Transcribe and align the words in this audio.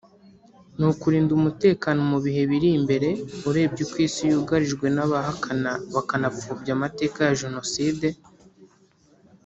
ni 0.77 0.85
ukurinda 0.91 1.31
umutekano 1.39 1.99
mu 2.11 2.17
bihe 2.25 2.41
biri 2.51 2.69
imbere 2.79 3.09
urebye 3.49 3.81
uko 3.85 3.97
Isi 4.07 4.23
yugarijwe 4.31 4.85
n’abahakana 4.95 5.71
bakanapfobya 5.93 6.71
amateka 6.77 7.17
ya 7.27 7.37
Jenoside 7.41 8.07